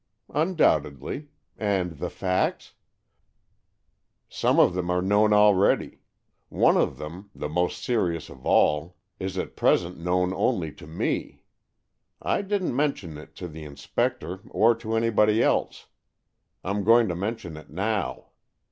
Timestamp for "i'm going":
16.63-17.07